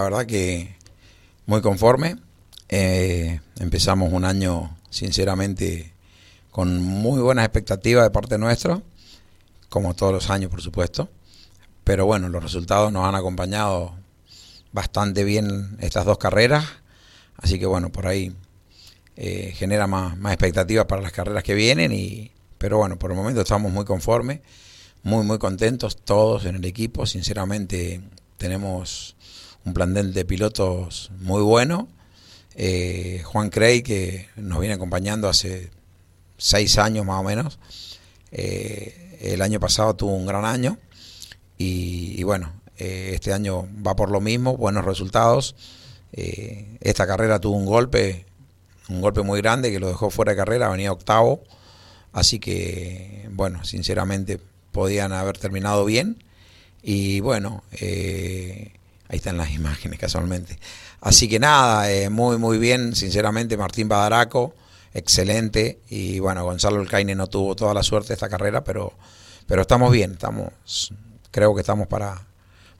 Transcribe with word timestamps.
La 0.00 0.04
verdad 0.04 0.24
que 0.24 0.76
muy 1.44 1.60
conforme. 1.60 2.16
Eh, 2.70 3.38
empezamos 3.58 4.10
un 4.10 4.24
año, 4.24 4.78
sinceramente, 4.88 5.92
con 6.50 6.82
muy 6.82 7.20
buenas 7.20 7.44
expectativas 7.44 8.04
de 8.04 8.10
parte 8.10 8.38
nuestra, 8.38 8.80
como 9.68 9.92
todos 9.92 10.14
los 10.14 10.30
años, 10.30 10.50
por 10.50 10.62
supuesto. 10.62 11.10
Pero 11.84 12.06
bueno, 12.06 12.30
los 12.30 12.42
resultados 12.42 12.90
nos 12.90 13.06
han 13.06 13.14
acompañado 13.14 13.94
bastante 14.72 15.22
bien 15.22 15.76
estas 15.80 16.06
dos 16.06 16.16
carreras. 16.16 16.64
Así 17.36 17.58
que 17.58 17.66
bueno, 17.66 17.92
por 17.92 18.06
ahí 18.06 18.34
eh, 19.16 19.52
genera 19.54 19.86
más, 19.86 20.16
más 20.16 20.32
expectativas 20.32 20.86
para 20.86 21.02
las 21.02 21.12
carreras 21.12 21.44
que 21.44 21.52
vienen. 21.52 21.92
Y, 21.92 22.30
pero 22.56 22.78
bueno, 22.78 22.98
por 22.98 23.10
el 23.10 23.18
momento 23.18 23.42
estamos 23.42 23.70
muy 23.70 23.84
conformes, 23.84 24.40
muy, 25.02 25.26
muy 25.26 25.38
contentos 25.38 25.98
todos 26.02 26.46
en 26.46 26.56
el 26.56 26.64
equipo. 26.64 27.04
Sinceramente, 27.04 28.00
tenemos 28.38 29.14
un 29.64 29.74
plantel 29.74 30.12
de 30.12 30.24
pilotos 30.24 31.10
muy 31.18 31.42
bueno. 31.42 31.88
Eh, 32.54 33.22
Juan 33.24 33.50
Cray, 33.50 33.82
que 33.82 34.28
nos 34.36 34.60
viene 34.60 34.74
acompañando 34.74 35.28
hace 35.28 35.70
seis 36.36 36.78
años 36.78 37.04
más 37.04 37.20
o 37.20 37.22
menos. 37.22 37.58
Eh, 38.32 39.18
el 39.20 39.42
año 39.42 39.60
pasado 39.60 39.94
tuvo 39.94 40.14
un 40.14 40.26
gran 40.26 40.44
año 40.44 40.78
y, 41.58 42.22
bueno, 42.22 42.52
eh, 42.78 43.12
este 43.14 43.32
año 43.32 43.68
va 43.86 43.94
por 43.94 44.10
lo 44.10 44.20
mismo, 44.20 44.56
buenos 44.56 44.84
resultados. 44.84 45.54
esta 46.12 47.06
carrera 47.06 47.38
tuvo 47.40 47.56
un 47.56 47.66
golpe, 47.66 48.26
un 48.88 49.00
golpe 49.00 49.22
muy 49.22 49.40
grande 49.40 49.70
que 49.70 49.78
lo 49.78 49.88
dejó 49.88 50.10
fuera 50.10 50.32
de 50.32 50.36
carrera, 50.36 50.68
venía 50.68 50.92
octavo. 50.92 51.42
Así 52.12 52.40
que, 52.40 53.28
bueno, 53.32 53.64
sinceramente 53.64 54.40
podían 54.72 55.12
haber 55.12 55.38
terminado 55.38 55.84
bien. 55.84 56.24
Y 56.82 57.20
bueno, 57.20 57.62
Ahí 59.10 59.16
están 59.16 59.36
las 59.36 59.50
imágenes 59.50 59.98
casualmente. 59.98 60.56
Así 61.00 61.28
que 61.28 61.40
nada, 61.40 61.90
eh, 61.90 62.10
muy 62.10 62.38
muy 62.38 62.58
bien, 62.58 62.94
sinceramente 62.94 63.56
Martín 63.56 63.88
Badaraco, 63.88 64.54
excelente. 64.94 65.80
Y 65.88 66.20
bueno, 66.20 66.44
Gonzalo 66.44 66.80
Alcaine 66.80 67.16
no 67.16 67.26
tuvo 67.26 67.56
toda 67.56 67.74
la 67.74 67.82
suerte 67.82 68.08
de 68.08 68.14
esta 68.14 68.28
carrera, 68.28 68.62
pero, 68.62 68.92
pero 69.48 69.62
estamos 69.62 69.90
bien, 69.90 70.12
estamos, 70.12 70.92
creo 71.32 71.56
que 71.56 71.62
estamos 71.62 71.88
para, 71.88 72.24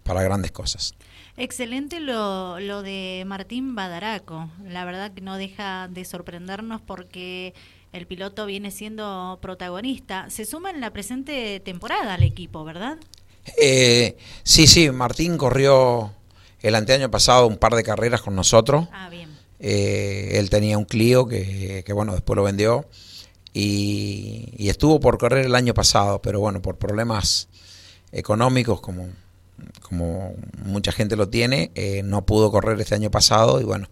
para 0.04 0.22
grandes 0.22 0.52
cosas. 0.52 0.94
Excelente 1.36 1.98
lo, 1.98 2.60
lo 2.60 2.82
de 2.82 3.24
Martín 3.26 3.74
Badaraco. 3.74 4.48
La 4.64 4.84
verdad 4.84 5.12
que 5.12 5.22
no 5.22 5.36
deja 5.36 5.88
de 5.88 6.04
sorprendernos 6.04 6.80
porque 6.80 7.54
el 7.92 8.06
piloto 8.06 8.46
viene 8.46 8.70
siendo 8.70 9.40
protagonista. 9.42 10.30
Se 10.30 10.44
suma 10.44 10.70
en 10.70 10.80
la 10.80 10.92
presente 10.92 11.58
temporada 11.58 12.14
al 12.14 12.22
equipo, 12.22 12.62
¿verdad? 12.62 12.98
Eh, 13.60 14.16
sí, 14.44 14.68
sí, 14.68 14.90
Martín 14.90 15.36
corrió 15.36 16.14
el 16.62 16.74
anteaño 16.74 17.10
pasado 17.10 17.46
un 17.46 17.56
par 17.56 17.74
de 17.74 17.82
carreras 17.82 18.22
con 18.22 18.34
nosotros. 18.34 18.88
Ah, 18.92 19.08
bien. 19.08 19.30
Eh, 19.58 20.38
él 20.38 20.50
tenía 20.50 20.78
un 20.78 20.84
Clio 20.84 21.26
que, 21.26 21.84
bueno, 21.92 22.12
después 22.12 22.36
lo 22.36 22.42
vendió. 22.42 22.86
Y, 23.52 24.68
estuvo 24.68 25.00
por 25.00 25.18
correr 25.18 25.46
el 25.46 25.54
año 25.54 25.74
pasado, 25.74 26.22
pero 26.22 26.40
bueno, 26.40 26.62
por 26.62 26.78
problemas 26.78 27.48
económicos, 28.12 28.80
como, 28.80 29.08
como 29.82 30.34
mucha 30.64 30.92
gente 30.92 31.16
lo 31.16 31.28
tiene, 31.28 31.72
eh, 31.74 32.02
no 32.04 32.24
pudo 32.24 32.50
correr 32.50 32.80
este 32.80 32.94
año 32.94 33.10
pasado 33.10 33.60
y 33.60 33.64
bueno, 33.64 33.88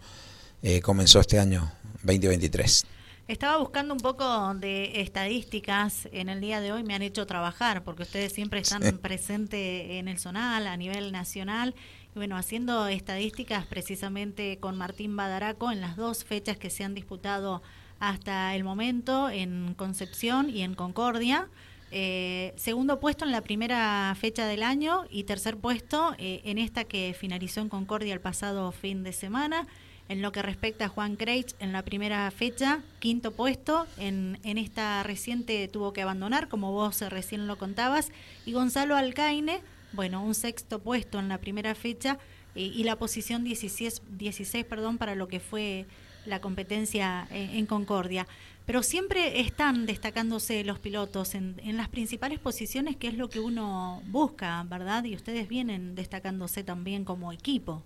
eh, 0.63 0.81
comenzó 0.81 1.21
este 1.21 1.39
año 1.39 1.71
2023. 2.05 2.87
Estaba 3.29 3.59
buscando 3.59 3.93
un 3.93 4.01
poco 4.01 4.55
de 4.55 5.03
estadísticas 5.03 6.09
en 6.13 6.31
el 6.31 6.41
día 6.41 6.63
de 6.63 6.73
hoy, 6.73 6.83
me 6.83 6.95
han 6.95 7.03
hecho 7.03 7.27
trabajar, 7.27 7.85
porque 7.85 8.05
ustedes 8.05 8.33
siempre 8.33 8.61
están 8.61 8.81
presentes 9.03 9.91
en 9.91 10.09
el 10.09 10.19
zonal, 10.19 10.67
a 10.67 10.77
nivel 10.79 11.13
nacional, 11.13 11.75
bueno, 12.15 12.37
haciendo 12.37 12.89
estadísticas 12.89 13.67
precisamente 13.67 14.59
con 14.59 14.77
Martín 14.77 15.17
Badaraco 15.17 15.71
en 15.71 15.81
las 15.81 15.97
dos 15.97 16.25
fechas 16.25 16.57
que 16.57 16.71
se 16.71 16.85
han 16.85 16.95
disputado 16.95 17.63
hasta 18.01 18.55
el 18.55 18.65
momento 18.65 19.31
en 19.31 19.75
Concepción 19.75 20.51
y 20.51 20.63
en 20.63 20.75
Concordia. 20.75 21.49
Eh, 21.91 22.53
segundo 22.57 23.01
puesto 23.01 23.25
en 23.25 23.33
la 23.33 23.41
primera 23.41 24.15
fecha 24.21 24.47
del 24.47 24.63
año 24.63 25.05
y 25.11 25.25
tercer 25.25 25.57
puesto 25.57 26.15
eh, 26.19 26.43
en 26.45 26.59
esta 26.59 26.85
que 26.85 27.15
finalizó 27.19 27.61
en 27.61 27.69
Concordia 27.69 28.13
el 28.13 28.21
pasado 28.21 28.73
fin 28.73 29.03
de 29.03 29.13
semana. 29.13 29.67
En 30.09 30.23
lo 30.23 30.33
que 30.33 30.41
respecta 30.41 30.87
a 30.87 30.89
Juan 30.89 31.17
Kreitz, 31.17 31.55
en 31.61 31.73
la 31.73 31.83
primera 31.83 32.31
fecha, 32.31 32.81
quinto 32.99 33.33
puesto, 33.33 33.87
en, 33.99 34.39
en 34.43 34.57
esta 34.57 35.03
reciente 35.03 35.69
tuvo 35.69 35.93
que 35.93 36.01
abandonar, 36.01 36.49
como 36.49 36.73
vos 36.73 37.03
recién 37.03 37.47
lo 37.47 37.59
contabas, 37.59 38.11
y 38.47 38.53
Gonzalo 38.53 38.97
Alcaine, 38.97 39.61
bueno, 39.93 40.23
un 40.23 40.35
sexto 40.35 40.79
puesto 40.79 41.19
en 41.19 41.29
la 41.29 41.39
primera 41.39 41.75
fecha 41.75 42.19
eh, 42.55 42.63
y 42.63 42.85
la 42.85 42.97
posición 42.97 43.45
16, 43.45 44.03
16 44.19 44.65
perdón, 44.65 44.99
para 44.99 45.15
lo 45.15 45.29
que 45.29 45.41
fue 45.41 45.87
la 46.27 46.41
competencia 46.41 47.27
en, 47.31 47.65
Concordia. 47.67 48.27
Pero 48.67 48.83
siempre 48.83 49.41
están 49.41 49.87
destacándose 49.87 50.63
los 50.63 50.79
pilotos 50.79 51.35
en, 51.35 51.57
las 51.75 51.89
principales 51.89 52.39
posiciones, 52.39 52.97
que 52.97 53.09
es 53.09 53.15
lo 53.17 53.31
que 53.31 53.41
uno 53.41 54.03
busca, 54.09 54.63
¿verdad? 54.69 55.05
Y 55.05 55.15
ustedes 55.15 55.49
vienen 55.49 55.95
destacándose 55.95 56.65
también 56.65 57.05
como 57.05 57.33
equipo. 57.33 57.83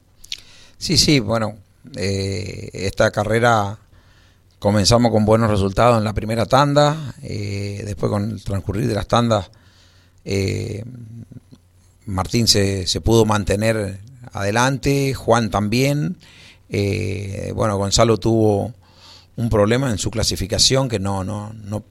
Sí, 0.79 0.97
sí, 0.97 1.21
bueno, 1.21 1.55
eh, 1.97 2.71
esta 2.73 3.13
carrera 3.13 3.79
comenzamos 4.59 5.13
con 5.13 5.25
buenos 5.25 5.51
resultados 5.51 5.99
en 5.99 6.05
la 6.05 6.15
primera 6.15 6.47
tanda, 6.47 7.15
eh, 7.23 7.83
después 7.85 8.11
con 8.11 8.31
el 8.31 8.43
transcurrir 8.43 8.89
de 8.89 8.95
las 8.95 9.07
tandas 9.07 9.51
eh, 10.25 10.85
Martín 12.07 12.49
se, 12.49 12.87
se 12.87 13.01
pudo 13.01 13.25
mantener 13.25 14.01
adelante, 14.33 15.15
Juan 15.15 15.51
también. 15.51 16.17
Eh, 16.69 17.53
bueno, 17.55 17.77
Gonzalo 17.77 18.19
tuvo 18.19 18.73
un 19.37 19.49
problema 19.49 19.91
en 19.91 19.99
su 19.99 20.11
clasificación, 20.11 20.89
que 20.89 20.99
no, 20.99 21.25
no, 21.25 21.53
no, 21.65 21.85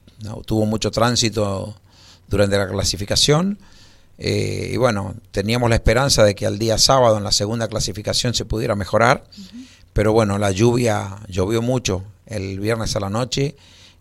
tuvo 0.46 0.66
mucho 0.66 0.92
tránsito 0.92 1.76
durante 2.28 2.58
la 2.58 2.68
clasificación. 2.68 3.60
Eh, 4.18 4.72
y 4.74 4.78
bueno, 4.78 5.16
teníamos 5.32 5.70
la 5.70 5.76
esperanza 5.76 6.24
de 6.24 6.36
que 6.36 6.46
al 6.46 6.60
día 6.60 6.78
sábado 6.78 7.18
en 7.18 7.24
la 7.24 7.32
segunda 7.32 7.68
clasificación 7.68 8.34
se 8.34 8.46
pudiera 8.46 8.76
mejorar, 8.76 9.24
pero 9.94 10.14
bueno, 10.14 10.38
la 10.38 10.52
lluvia 10.52 11.18
llovió 11.28 11.62
mucho 11.62 12.04
el 12.28 12.60
viernes 12.60 12.96
a 12.96 13.00
la 13.00 13.10
noche 13.10 13.56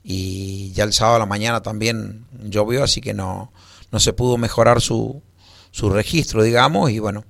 y 0.05 0.73
ya 0.73 0.85
el 0.85 0.93
sábado 0.93 1.17
a 1.17 1.21
la 1.21 1.27
mañana 1.27 1.63
también 1.63 2.27
llovió, 2.45 2.85
así 2.85 3.01
que 3.01 3.15
no, 3.15 3.51
no 3.91 3.99
se 3.99 4.13
pudo 4.13 4.37
mejorar 4.37 4.83
su, 4.83 5.23
su 5.71 5.91
registro, 5.91 6.43
digamos, 6.43 6.91
y 6.91 6.99
bueno, 6.99 7.25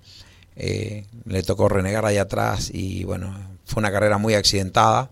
eh, 0.57 1.07
le 1.25 1.43
tocó 1.43 1.69
renegar 1.69 2.05
ahí 2.05 2.19
atrás 2.19 2.71
y 2.73 3.05
bueno, 3.05 3.35
fue 3.65 3.81
una 3.81 3.93
carrera 3.93 4.19
muy 4.19 4.35
accidentada. 4.35 5.11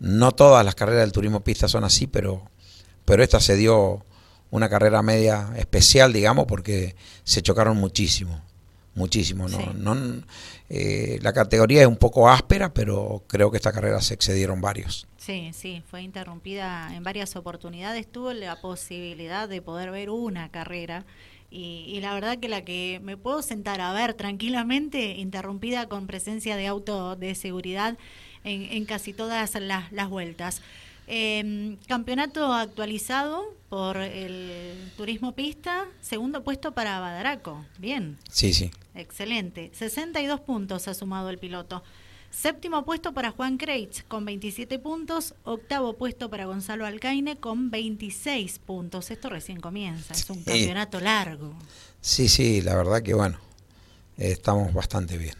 No 0.00 0.32
todas 0.32 0.64
las 0.64 0.74
carreras 0.74 1.02
del 1.02 1.12
turismo 1.12 1.44
pista 1.44 1.68
son 1.68 1.84
así, 1.84 2.08
pero, 2.08 2.50
pero 3.04 3.22
esta 3.22 3.38
se 3.38 3.54
dio 3.54 4.04
una 4.50 4.68
carrera 4.68 5.00
media 5.02 5.52
especial, 5.56 6.12
digamos, 6.12 6.46
porque 6.46 6.96
se 7.22 7.40
chocaron 7.40 7.76
muchísimo, 7.76 8.42
muchísimo. 8.94 9.48
¿no? 9.48 9.72
no 9.74 10.22
eh, 10.68 11.18
la 11.22 11.32
categoría 11.32 11.82
es 11.82 11.86
un 11.86 11.96
poco 11.96 12.28
áspera, 12.28 12.72
pero 12.74 13.22
creo 13.26 13.50
que 13.50 13.56
esta 13.56 13.72
carrera 13.72 14.00
se 14.00 14.14
excedieron 14.14 14.60
varios. 14.60 15.06
Sí, 15.18 15.50
sí, 15.52 15.82
fue 15.88 16.02
interrumpida 16.02 16.94
en 16.94 17.04
varias 17.04 17.36
oportunidades. 17.36 18.10
Tuvo 18.10 18.32
la 18.32 18.60
posibilidad 18.60 19.48
de 19.48 19.62
poder 19.62 19.90
ver 19.90 20.10
una 20.10 20.48
carrera 20.50 21.04
y, 21.50 21.98
la 22.00 22.14
verdad 22.14 22.38
que 22.38 22.48
la 22.48 22.64
que 22.64 23.00
me 23.02 23.16
puedo 23.16 23.42
sentar 23.42 23.80
a 23.80 23.92
ver 23.92 24.14
tranquilamente, 24.14 25.16
interrumpida 25.16 25.88
con 25.88 26.06
presencia 26.06 26.56
de 26.56 26.66
auto 26.66 27.16
de 27.16 27.34
seguridad 27.34 27.98
en, 28.44 28.84
casi 28.84 29.12
todas 29.12 29.54
las, 29.60 29.92
las 29.92 30.08
vueltas. 30.08 30.62
Em, 31.12 31.76
campeonato 31.88 32.52
actualizado 32.52 33.52
por 33.68 33.96
el 33.96 34.92
Turismo 34.96 35.32
Pista, 35.32 35.86
segundo 36.00 36.44
puesto 36.44 36.70
para 36.72 37.00
Badaraco. 37.00 37.64
Bien. 37.78 38.16
Sí, 38.30 38.52
sí. 38.52 38.70
Excelente. 38.94 39.70
62 39.74 40.40
puntos 40.40 40.86
ha 40.86 40.94
sumado 40.94 41.30
el 41.30 41.38
piloto. 41.38 41.82
Séptimo 42.30 42.84
puesto 42.84 43.12
para 43.12 43.32
Juan 43.32 43.58
Kreitz 43.58 44.04
con 44.06 44.24
27 44.24 44.78
puntos. 44.78 45.34
Octavo 45.44 45.94
puesto 45.94 46.30
para 46.30 46.44
Gonzalo 46.46 46.86
Alcaine 46.86 47.36
con 47.36 47.70
26 47.70 48.60
puntos. 48.60 49.10
Esto 49.10 49.28
recién 49.28 49.60
comienza, 49.60 50.14
es 50.14 50.30
un 50.30 50.42
campeonato 50.44 51.00
largo. 51.00 51.52
Sí, 52.00 52.28
sí, 52.28 52.62
la 52.62 52.76
verdad 52.76 53.02
que 53.02 53.14
bueno, 53.14 53.36
estamos 54.16 54.72
bastante 54.72 55.18
bien. 55.18 55.34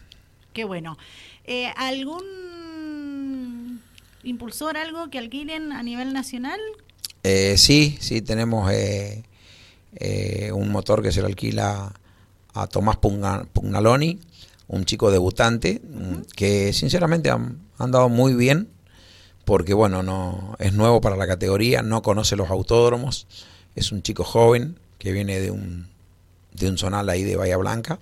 Qué 0.51 0.65
bueno. 0.65 0.97
Eh, 1.45 1.71
¿Algún 1.77 2.21
impulsor, 4.23 4.75
algo 4.75 5.09
que 5.09 5.17
alquilen 5.17 5.71
a 5.71 5.81
nivel 5.83 6.11
nacional? 6.11 6.59
Eh, 7.23 7.55
sí, 7.57 7.97
sí, 8.01 8.21
tenemos 8.21 8.69
eh, 8.71 9.23
un 10.53 10.69
motor 10.69 11.01
que 11.01 11.13
se 11.13 11.21
lo 11.21 11.27
alquila 11.27 11.93
a 12.53 12.67
Tomás 12.67 12.97
Pugnaloni 12.97 14.19
un 14.71 14.85
chico 14.85 15.11
debutante 15.11 15.81
que 16.35 16.71
sinceramente 16.71 17.29
han 17.29 17.59
andado 17.77 18.07
muy 18.07 18.33
bien 18.33 18.69
porque 19.43 19.73
bueno, 19.73 20.01
no 20.01 20.55
es 20.59 20.73
nuevo 20.73 21.01
para 21.01 21.17
la 21.17 21.27
categoría, 21.27 21.81
no 21.81 22.01
conoce 22.01 22.37
los 22.37 22.49
autódromos, 22.49 23.27
es 23.75 23.91
un 23.91 24.01
chico 24.01 24.23
joven 24.23 24.79
que 24.97 25.11
viene 25.11 25.39
de 25.41 25.51
un 25.51 25.89
de 26.53 26.69
un 26.69 26.77
zonal 26.77 27.09
ahí 27.09 27.23
de 27.23 27.35
Bahía 27.35 27.57
Blanca 27.57 27.99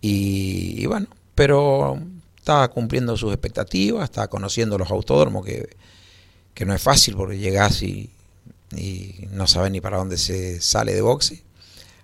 y, 0.00 0.86
bueno, 0.86 1.06
pero 1.34 2.00
está 2.36 2.66
cumpliendo 2.68 3.16
sus 3.16 3.32
expectativas, 3.32 4.04
está 4.04 4.28
conociendo 4.28 4.78
los 4.78 4.90
autódromos, 4.90 5.44
que, 5.44 5.68
que 6.54 6.64
no 6.64 6.74
es 6.74 6.82
fácil 6.82 7.14
porque 7.16 7.38
llegás 7.38 7.82
y, 7.82 8.10
y 8.74 9.28
no 9.30 9.46
sabes 9.46 9.70
ni 9.70 9.80
para 9.80 9.98
dónde 9.98 10.16
se 10.16 10.60
sale 10.60 10.94
de 10.94 11.02
boxe. 11.02 11.42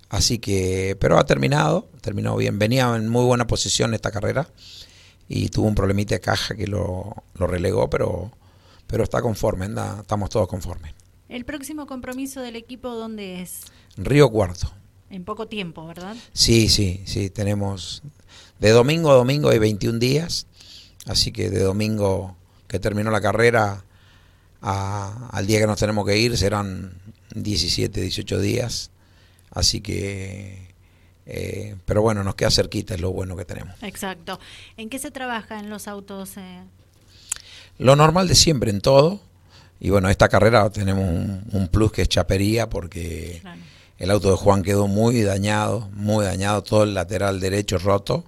Así 0.09 0.39
que, 0.39 0.95
pero 0.99 1.17
ha 1.17 1.25
terminado, 1.25 1.89
terminó 2.01 2.35
bien. 2.37 2.59
Venía 2.59 2.95
en 2.95 3.09
muy 3.09 3.25
buena 3.25 3.47
posición 3.47 3.93
esta 3.93 4.11
carrera 4.11 4.47
y 5.27 5.49
tuvo 5.49 5.67
un 5.67 5.75
problemita 5.75 6.15
de 6.15 6.21
caja 6.21 6.55
que 6.55 6.67
lo, 6.67 7.23
lo 7.35 7.47
relegó, 7.47 7.89
pero, 7.89 8.31
pero 8.87 9.03
está 9.03 9.21
conforme, 9.21 9.65
anda, 9.65 9.97
estamos 10.01 10.29
todos 10.29 10.47
conformes. 10.47 10.93
¿El 11.27 11.43
próximo 11.43 11.87
compromiso 11.87 12.41
del 12.41 12.55
equipo 12.55 12.89
dónde 12.89 13.41
es? 13.41 13.61
Río 13.97 14.29
Cuarto. 14.29 14.71
En 15.09 15.25
poco 15.25 15.47
tiempo, 15.47 15.85
¿verdad? 15.85 16.15
Sí, 16.33 16.69
sí, 16.69 17.03
sí, 17.05 17.29
tenemos 17.29 18.01
de 18.59 18.71
domingo 18.71 19.11
a 19.11 19.15
domingo 19.15 19.49
hay 19.49 19.59
21 19.59 19.99
días, 19.99 20.47
así 21.05 21.31
que 21.31 21.49
de 21.49 21.59
domingo 21.59 22.35
que 22.67 22.79
terminó 22.79 23.11
la 23.11 23.21
carrera 23.21 23.83
a, 24.61 25.29
al 25.31 25.45
día 25.45 25.59
que 25.59 25.67
nos 25.67 25.79
tenemos 25.79 26.05
que 26.05 26.17
ir 26.17 26.37
serán 26.37 26.93
17, 27.35 28.01
18 28.01 28.39
días, 28.39 28.91
así 29.51 29.81
que, 29.81 30.73
eh, 31.25 31.75
pero 31.85 32.01
bueno, 32.01 32.23
nos 32.23 32.35
queda 32.35 32.51
cerquita, 32.51 32.95
es 32.95 33.01
lo 33.01 33.11
bueno 33.11 33.35
que 33.35 33.45
tenemos. 33.45 33.75
Exacto. 33.81 34.39
¿En 34.77 34.89
qué 34.89 34.99
se 34.99 35.11
trabaja 35.11 35.59
en 35.59 35.69
los 35.69 35.87
autos? 35.87 36.37
Eh? 36.37 36.61
Lo 37.77 37.95
normal 37.95 38.27
de 38.27 38.35
siempre, 38.35 38.71
en 38.71 38.81
todo. 38.81 39.21
Y 39.79 39.89
bueno, 39.89 40.09
esta 40.09 40.29
carrera 40.29 40.69
tenemos 40.69 41.03
un, 41.03 41.43
un 41.51 41.67
plus 41.67 41.91
que 41.91 42.01
es 42.01 42.09
chapería 42.09 42.67
porque 42.69 43.39
claro. 43.41 43.61
el 43.99 44.11
auto 44.11 44.31
de 44.31 44.37
Juan 44.37 44.63
quedó 44.63 44.87
muy 44.87 45.21
dañado, 45.21 45.89
muy 45.93 46.25
dañado, 46.25 46.63
todo 46.63 46.83
el 46.83 46.95
lateral 46.95 47.39
derecho 47.39 47.77
roto 47.77 48.25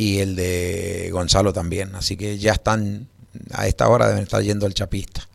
y 0.00 0.20
el 0.20 0.34
de 0.34 1.10
Gonzalo 1.12 1.52
también. 1.52 1.94
Así 1.94 2.16
que 2.16 2.38
ya 2.38 2.52
están, 2.52 3.08
a 3.52 3.66
esta 3.66 3.86
hora 3.86 4.08
deben 4.08 4.22
estar 4.22 4.42
yendo 4.42 4.64
al 4.64 4.72
chapista. 4.72 5.28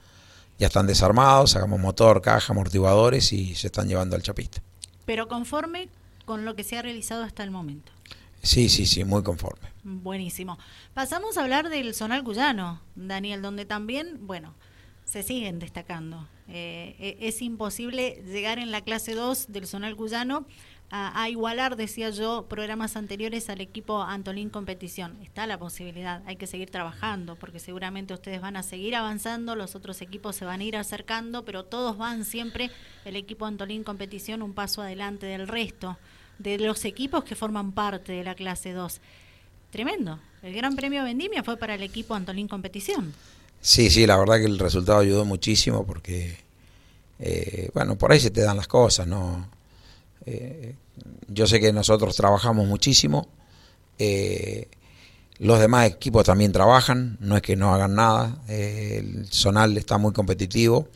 Ya 0.58 0.68
están 0.68 0.88
desarmados, 0.88 1.52
sacamos 1.52 1.80
motor, 1.80 2.20
caja, 2.22 2.52
amortiguadores 2.52 3.32
y 3.32 3.54
se 3.54 3.68
están 3.68 3.88
llevando 3.88 4.16
al 4.16 4.24
chapista. 4.24 4.64
Pero 5.06 5.28
conforme 5.28 5.90
con 6.26 6.46
lo 6.46 6.56
que 6.56 6.64
se 6.64 6.78
ha 6.78 6.82
realizado 6.82 7.24
hasta 7.24 7.44
el 7.44 7.52
momento. 7.52 7.92
Sí, 8.42 8.70
sí, 8.70 8.86
sí, 8.86 9.04
muy 9.04 9.24
conforme. 9.24 9.70
Buenísimo. 9.84 10.58
Pasamos 10.94 11.38
a 11.38 11.42
hablar 11.42 11.70
del 11.70 11.96
Zonal 11.96 12.24
Cuyano, 12.24 12.82
Daniel, 12.96 13.42
donde 13.42 13.66
también, 13.66 14.28
bueno, 14.28 14.54
se 15.04 15.24
siguen 15.24 15.60
destacando. 15.60 16.28
Eh, 16.48 17.18
es 17.22 17.42
imposible 17.42 18.22
llegar 18.26 18.60
en 18.60 18.72
la 18.72 18.82
clase 18.82 19.16
2 19.16 19.48
del 19.48 19.66
Zonal 19.66 19.96
Cuyano 19.96 20.46
a, 20.92 21.30
igualar, 21.30 21.76
decía 21.76 22.10
yo, 22.10 22.46
programas 22.48 22.96
anteriores 22.96 23.50
al 23.50 23.60
equipo 23.60 24.02
Antolín 24.02 24.50
Competición. 24.50 25.18
Está 25.24 25.46
la 25.46 25.58
posibilidad, 25.58 26.22
hay 26.26 26.38
que 26.38 26.48
seguir 26.48 26.70
trabajando, 26.70 27.36
porque 27.36 27.60
seguramente 27.60 28.14
ustedes 28.14 28.40
van 28.40 28.56
a 28.56 28.64
seguir 28.64 28.96
avanzando, 28.96 29.56
los 29.56 29.76
otros 29.76 30.02
equipos 30.02 30.36
se 30.36 30.46
van 30.46 30.62
a 30.62 30.64
ir 30.64 30.78
acercando, 30.78 31.44
pero 31.44 31.66
todos 31.66 31.98
van 31.98 32.24
siempre, 32.24 32.72
el 33.04 33.16
equipo 33.16 33.46
Antolín 33.46 33.84
Competición, 33.84 34.42
un 34.42 34.54
paso 34.54 34.82
adelante 34.82 35.26
del 35.26 35.48
resto 35.48 35.98
de 36.40 36.60
los 36.60 36.86
equipos 36.86 37.24
que 37.24 37.36
forman 37.36 37.72
parte 37.72 38.14
de 38.14 38.24
la 38.24 38.36
clase 38.36 38.72
2. 38.72 39.02
Tremendo. 39.72 40.20
El 40.44 40.54
Gran 40.54 40.76
Premio 40.76 41.04
Vendimia 41.04 41.44
fue 41.44 41.58
para 41.58 41.76
el 41.76 41.84
equipo 41.84 42.14
Antolín 42.14 42.48
Competición. 42.48 43.14
Sí, 43.60 43.90
sí, 43.90 44.06
la 44.06 44.18
verdad 44.18 44.38
que 44.38 44.46
el 44.46 44.60
resultado 44.60 45.00
ayudó 45.00 45.26
muchísimo 45.26 45.86
porque, 45.86 46.38
eh, 47.20 47.70
bueno, 47.74 47.98
por 47.98 48.12
ahí 48.12 48.20
se 48.20 48.30
te 48.30 48.42
dan 48.42 48.58
las 48.58 48.68
cosas, 48.68 49.08
¿no? 49.08 49.50
Eh, 50.26 50.76
yo 51.28 51.48
sé 51.48 51.60
que 51.60 51.74
nosotros 51.74 52.16
trabajamos 52.16 52.68
muchísimo, 52.68 53.28
eh, 53.98 54.68
los 55.38 55.60
demás 55.60 55.88
equipos 55.88 56.26
también 56.26 56.52
trabajan, 56.52 57.18
no 57.20 57.36
es 57.36 57.42
que 57.42 57.56
no 57.56 57.74
hagan 57.74 57.96
nada, 57.96 58.38
eh, 58.48 59.02
el 59.04 59.28
Zonal 59.28 59.78
está 59.78 59.98
muy 59.98 60.14
competitivo, 60.14 60.88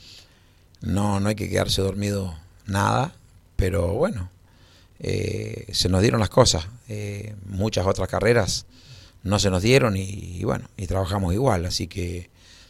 no, 0.81 1.19
no 1.19 1.29
hay 1.29 1.35
que 1.35 1.49
quedarse 1.49 1.81
dormido 1.81 2.35
nada, 2.65 3.13
pero 3.55 3.93
bueno, 3.93 4.29
eh, 4.99 5.67
se 5.71 5.89
nos 5.89 6.01
dieron 6.01 6.19
las 6.19 6.29
cosas, 6.29 6.67
muchas 7.45 7.85
otras 7.85 8.07
carreras 8.07 8.65
no 9.21 9.37
se 9.37 9.49
nos 9.49 9.61
dieron 9.61 9.97
y, 9.97 10.01
y 10.01 10.43
bueno, 10.43 10.69
y 10.77 10.87
trabajamos 10.87 11.33
igual, 11.33 11.65
así 11.65 11.87
que 11.87 12.29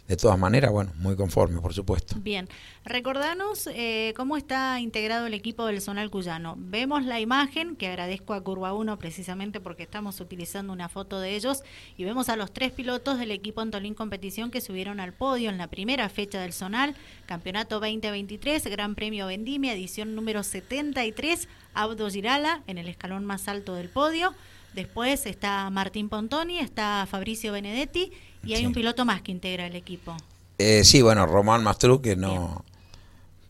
de 0.09 0.17
todas 0.17 0.39
maneras, 0.39 0.71
bueno, 0.71 0.91
muy 0.95 1.15
conforme, 1.15 1.61
por 1.61 1.71
supuesto. 1.71 2.15
Bien, 2.19 2.49
recordanos 2.83 3.69
eh, 3.71 4.11
cómo 4.17 4.37
está 4.37 4.79
integrado 4.79 5.27
el 5.27 5.35
equipo 5.35 5.67
del 5.67 5.81
Zonal 5.81 6.09
Cuyano. 6.09 6.55
Vemos 6.57 7.05
la 7.05 7.19
imagen, 7.19 7.75
que 7.75 7.85
agradezco 7.85 8.33
a 8.33 8.43
Curva 8.43 8.73
1 8.73 8.97
precisamente 8.97 9.59
porque 9.59 9.83
estamos 9.83 10.19
utilizando 10.19 10.73
una 10.73 10.89
foto 10.89 11.19
de 11.19 11.35
ellos, 11.35 11.61
y 11.95 12.05
vemos 12.05 12.27
a 12.29 12.37
los 12.37 12.51
tres 12.51 12.71
pilotos 12.71 13.19
del 13.19 13.29
equipo 13.29 13.61
Antolín 13.61 13.93
Competición 13.93 14.49
que 14.49 14.61
subieron 14.61 14.99
al 14.99 15.13
podio 15.13 15.51
en 15.51 15.59
la 15.59 15.67
primera 15.67 16.09
fecha 16.09 16.41
del 16.41 16.53
Zonal, 16.53 16.95
Campeonato 17.27 17.79
2023, 17.79 18.65
Gran 18.65 18.95
Premio 18.95 19.27
Vendimia, 19.27 19.73
edición 19.73 20.15
número 20.15 20.41
73, 20.41 21.47
Abdo 21.75 22.09
Girala 22.09 22.63
en 22.65 22.79
el 22.79 22.87
escalón 22.87 23.25
más 23.25 23.47
alto 23.47 23.75
del 23.75 23.89
podio. 23.89 24.33
Después 24.79 25.25
está 25.25 25.69
Martín 25.69 26.07
Pontoni, 26.07 26.57
está 26.59 27.05
Fabricio 27.05 27.51
Benedetti 27.51 28.13
y 28.45 28.53
hay 28.53 28.61
sí. 28.61 28.65
un 28.65 28.71
piloto 28.71 29.03
más 29.03 29.21
que 29.21 29.33
integra 29.33 29.67
el 29.67 29.75
equipo. 29.75 30.15
Eh, 30.57 30.85
sí, 30.85 31.01
bueno, 31.01 31.25
Román 31.25 31.61
Mastru, 31.63 32.01
que 32.01 32.15
no, 32.15 32.29
Bien. 32.29 32.47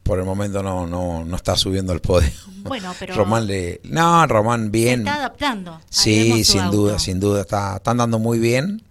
por 0.02 0.18
el 0.18 0.26
momento 0.26 0.64
no, 0.64 0.88
no, 0.88 1.24
no 1.24 1.36
está 1.36 1.56
subiendo 1.56 1.94
al 1.94 2.02
podio. 2.02 2.32
Bueno, 2.64 2.96
pero. 2.98 3.14
Román 3.16 3.46
le. 3.46 3.80
No, 3.84 4.26
Román 4.26 4.72
bien. 4.72 5.04
Se 5.04 5.10
está 5.10 5.16
adaptando. 5.18 5.80
Sí, 5.92 6.44
sin 6.44 6.62
auto. 6.62 6.78
duda, 6.78 6.98
sin 6.98 7.20
duda. 7.20 7.42
Está, 7.42 7.76
están 7.76 7.98
dando 7.98 8.18
muy 8.18 8.40
bien. 8.40 8.82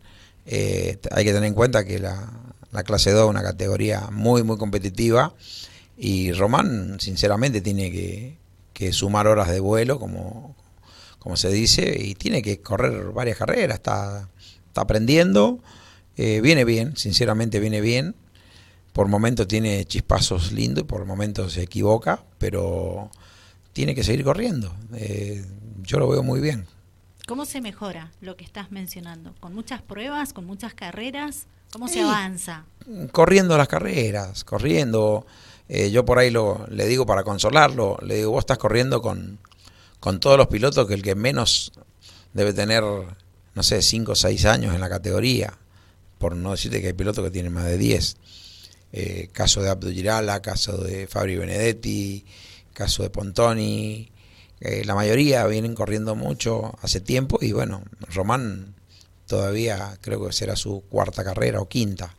Eh, 0.47 0.97
hay 1.11 1.25
que 1.25 1.33
tener 1.33 1.49
en 1.49 1.55
cuenta 1.55 1.85
que 1.85 1.99
la, 1.99 2.31
la 2.71 2.85
clase 2.85 3.11
2 3.11 3.25
es 3.25 3.31
una 3.31 3.43
categoría 3.43 4.11
muy, 4.13 4.45
muy 4.45 4.59
competitiva. 4.59 5.35
Y 5.97 6.31
Román, 6.35 7.01
sinceramente, 7.01 7.61
tiene 7.63 7.91
que, 7.91 8.37
que 8.73 8.93
sumar 8.93 9.27
horas 9.27 9.49
de 9.49 9.59
vuelo, 9.59 9.99
como, 9.99 10.55
como 11.19 11.37
se 11.37 11.51
dice, 11.51 11.97
y 12.01 12.15
tiene 12.15 12.43
que 12.43 12.61
correr 12.61 13.13
varias 13.13 13.39
carreras. 13.39 13.77
Está, 13.77 14.29
está 14.67 14.83
aprendiendo. 14.83 15.61
Eh, 16.17 16.41
viene 16.41 16.65
bien, 16.65 16.97
sinceramente 16.97 17.61
viene 17.61 17.81
bien. 17.81 18.15
Por 18.93 19.09
momentos 19.09 19.47
tiene 19.47 19.85
chispazos 19.85 20.53
lindos 20.53 20.83
y 20.83 20.87
por 20.87 21.05
momentos 21.05 21.53
se 21.53 21.63
equivoca, 21.63 22.25
pero 22.39 23.11
tiene 23.73 23.95
que 23.95 24.03
seguir 24.03 24.25
corriendo. 24.25 24.75
Eh, 24.95 25.45
yo 25.83 25.99
lo 25.99 26.09
veo 26.09 26.23
muy 26.23 26.41
bien. 26.41 26.67
¿Cómo 27.27 27.45
se 27.45 27.61
mejora 27.61 28.11
lo 28.21 28.37
que 28.37 28.45
estás 28.45 28.71
mencionando? 28.71 29.35
¿Con 29.39 29.55
muchas 29.55 29.83
pruebas, 29.83 30.33
con 30.33 30.47
muchas 30.47 30.75
carreras? 30.75 31.47
¿Cómo 31.71 31.87
se 31.87 32.01
avanza? 32.01 32.65
Corriendo 33.13 33.57
las 33.59 33.69
carreras, 33.69 34.45
corriendo. 34.45 35.27
Eh, 35.69 35.91
yo 35.91 36.05
por 36.07 36.19
ahí 36.19 36.31
lo, 36.31 36.67
le 36.71 36.87
digo 36.87 37.05
para 37.05 37.25
consolarlo, 37.25 37.99
le 38.03 38.17
digo, 38.17 38.31
vos 38.31 38.41
estás 38.41 38.57
corriendo 38.57 39.03
con, 39.03 39.39
con 40.01 40.21
todos 40.21 40.37
los 40.37 40.49
pilotos 40.49 40.87
que 40.87 40.95
el 40.95 41.03
que 41.03 41.15
menos 41.15 41.73
debe 42.33 42.53
tener, 42.53 42.83
no 42.83 43.63
sé, 43.63 43.83
5 43.83 44.13
o 44.13 44.15
6 44.15 44.45
años 44.45 44.75
en 44.75 44.81
la 44.81 44.89
categoría 44.89 45.59
por 46.19 46.37
no 46.37 46.51
decirte 46.51 46.81
que 46.81 46.89
hay 46.89 46.93
pilotos 46.93 47.25
que 47.25 47.31
tienen 47.31 47.53
más 47.53 47.65
de 47.65 47.79
10. 47.79 48.17
Eh, 48.93 49.29
caso 49.33 49.63
de 49.63 49.71
Abdo 49.71 49.91
Girala, 49.91 50.43
caso 50.43 50.77
de 50.79 51.07
Fabri 51.07 51.37
Benedetti, 51.37 52.25
caso 52.75 53.03
de 53.03 53.11
Pontoni. 53.11 54.11
Eh, 54.61 54.83
la 54.85 54.95
mayoría 54.95 55.47
vienen 55.47 55.75
corriendo 55.75 56.17
mucho 56.17 56.77
hace 56.83 57.01
tiempo 57.01 57.39
y 57.41 57.53
bueno, 57.53 57.83
Román 58.13 58.75
todavía 59.27 59.97
creo 60.01 60.27
que 60.27 60.33
será 60.33 60.57
su 60.57 60.83
cuarta 60.89 61.23
carrera 61.23 61.61
o 61.61 61.69
quinta. 61.69 62.17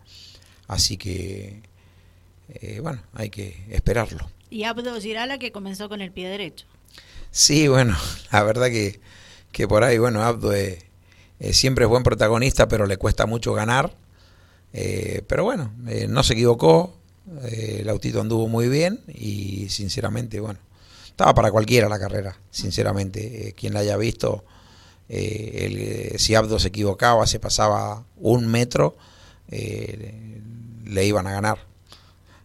Así 0.67 0.97
que, 0.97 1.63
eh, 2.49 2.79
bueno, 2.81 3.01
hay 3.13 3.29
que 3.29 3.65
esperarlo. 3.69 4.29
Y 4.49 4.63
Abdo 4.63 4.99
Girala 5.01 5.37
que 5.39 5.51
comenzó 5.51 5.89
con 5.89 6.01
el 6.01 6.11
pie 6.11 6.29
derecho. 6.29 6.65
Sí, 7.31 7.67
bueno, 7.67 7.95
la 8.31 8.43
verdad 8.43 8.67
que, 8.67 8.99
que 9.51 9.67
por 9.67 9.83
ahí, 9.83 9.97
bueno, 9.97 10.23
Abdo 10.23 10.53
es 10.53 10.89
eh, 11.39 11.53
siempre 11.53 11.85
es 11.85 11.89
buen 11.89 12.03
protagonista, 12.03 12.67
pero 12.67 12.85
le 12.85 12.97
cuesta 12.97 13.25
mucho 13.25 13.53
ganar. 13.53 13.95
Eh, 14.73 15.23
pero 15.27 15.43
bueno, 15.43 15.73
eh, 15.87 16.07
no 16.07 16.21
se 16.23 16.33
equivocó, 16.33 16.95
el 17.43 17.87
autito 17.89 18.21
anduvo 18.21 18.47
muy 18.47 18.67
bien 18.69 19.01
y 19.07 19.69
sinceramente, 19.69 20.39
bueno, 20.39 20.59
estaba 21.05 21.33
para 21.33 21.51
cualquiera 21.51 21.87
la 21.87 21.99
carrera, 21.99 22.39
sinceramente. 22.49 23.53
quien 23.55 23.73
la 23.73 23.81
haya 23.81 23.97
visto, 23.97 24.43
el, 25.07 26.17
si 26.17 26.35
Abdo 26.35 26.59
se 26.59 26.69
equivocaba, 26.69 27.27
se 27.27 27.39
pasaba 27.39 28.03
un 28.17 28.47
metro, 28.47 28.97
le 29.49 31.05
iban 31.05 31.27
a 31.27 31.31
ganar. 31.31 31.59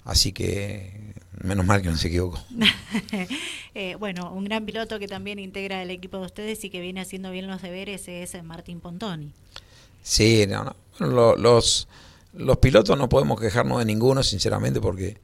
Así 0.05 0.33
que 0.33 1.04
menos 1.45 1.67
mal 1.67 1.83
que 1.83 1.89
no 1.89 1.97
se 1.97 2.09
equivocó. 2.09 2.43
eh, 3.75 3.97
bueno, 3.99 4.33
un 4.33 4.45
gran 4.45 4.65
piloto 4.67 4.99
que 4.99 5.09
también 5.09 5.39
integra 5.39 5.83
el 5.83 5.91
equipo 5.91 6.19
de 6.19 6.27
ustedes 6.27 6.65
y 6.65 6.71
que 6.71 6.81
viene 6.81 7.01
haciendo 7.01 7.31
bien 7.31 7.47
los 7.47 7.63
deberes 7.63 8.09
es 8.09 8.43
Martín 8.43 8.81
Pontoni. 8.81 9.33
Sí, 10.03 10.47
no, 10.49 10.65
no. 10.65 10.77
Bueno, 10.99 11.37
los, 11.37 11.89
los 12.35 12.59
pilotos 12.59 12.97
no 12.99 13.09
podemos 13.09 13.41
quejarnos 13.41 13.79
de 13.79 13.85
ninguno, 13.85 14.23
sinceramente, 14.23 14.81
porque 14.81 15.19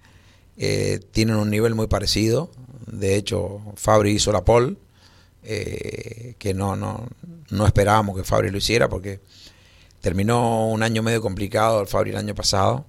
eh, 0.56 1.00
tienen 1.12 1.36
un 1.36 1.50
nivel 1.50 1.74
muy 1.74 1.86
parecido. 1.86 2.50
De 2.86 3.16
hecho, 3.16 3.60
Fabri 3.76 4.12
hizo 4.12 4.32
la 4.32 4.44
pole 4.44 4.76
eh, 5.42 6.34
que 6.38 6.54
no, 6.54 6.76
no, 6.76 7.06
no 7.50 7.66
esperábamos 7.66 8.16
que 8.16 8.24
Fabri 8.24 8.50
lo 8.50 8.58
hiciera 8.58 8.88
porque 8.88 9.20
terminó 10.00 10.68
un 10.68 10.82
año 10.82 11.02
medio 11.02 11.22
complicado 11.22 11.80
el 11.80 11.86
Fabri 11.86 12.10
el 12.10 12.16
año 12.16 12.34
pasado. 12.34 12.84